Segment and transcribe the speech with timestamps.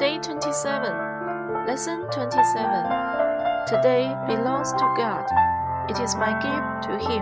[0.00, 1.66] 27.
[1.66, 2.32] Lesson 27.
[3.68, 5.28] Today belongs to God.
[5.90, 7.20] It is my gift to Him.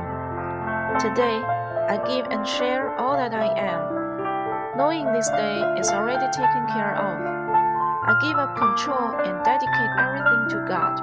[1.03, 1.43] Today,
[1.91, 4.79] I give and share all that I am.
[4.79, 7.19] Knowing this day is already taken care of,
[8.07, 10.95] I give up control and dedicate everything to God.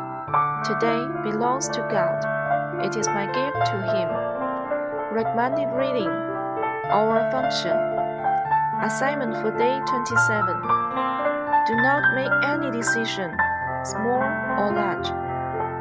[0.63, 2.23] Today belongs to God.
[2.85, 4.07] It is my gift to Him.
[5.11, 7.75] Recommended reading Our function.
[8.79, 11.44] Assignment for day 27.
[11.66, 13.36] Do not make any decision,
[13.84, 14.22] small
[14.58, 15.08] or large,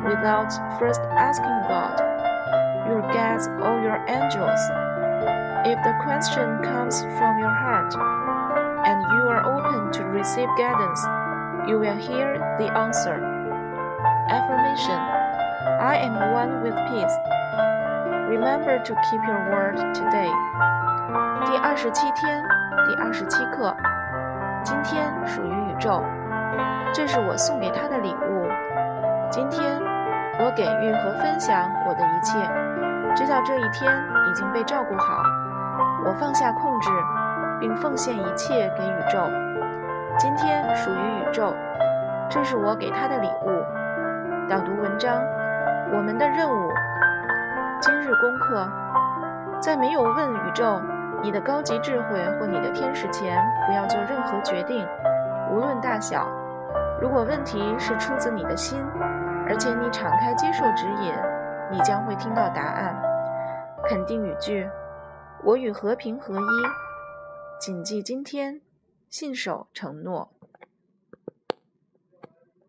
[0.04, 1.98] without first asking God,
[2.88, 4.60] your guides, or your angels.
[5.66, 7.94] If the question comes from your heart
[8.88, 11.02] and you are open to receive guidance,
[11.68, 13.20] you will hear the answer.
[14.30, 15.00] Affirmation
[15.80, 17.16] I am one with peace.
[18.30, 20.32] Remember to keep your word today.
[21.46, 22.44] 第二十七天，
[22.88, 23.76] 第二十七课，
[24.65, 26.03] 今天属于宇宙，
[26.95, 28.49] 这是我送给他的礼物。
[29.31, 29.79] 今天，
[30.41, 32.39] 我给予和分享我的一切，
[33.15, 33.95] 知道这一天
[34.31, 35.23] 已经被照顾好。
[36.07, 36.89] 我放下控制，
[37.61, 39.29] 并奉献一切给宇宙。
[40.19, 41.55] 今天属于宇宙，
[42.31, 43.63] 这是我给他的礼物。
[44.49, 45.21] 导读文章，
[45.93, 46.73] 我们的任务。
[47.83, 48.67] 今日功课，
[49.61, 50.81] 在没有问宇宙、
[51.25, 54.87] 你的高级智慧或你的天使前，不要做任何决定，
[55.51, 56.29] 无论大小。
[57.01, 58.79] 如果问题是出自你的心，
[59.49, 61.15] 而且你敞开接受指引，
[61.73, 62.95] 你将会听到答案。
[63.89, 64.69] 肯定语句：
[65.43, 66.63] 我与和平合一。
[67.59, 68.61] 谨记今天，
[69.09, 70.29] 信守承诺。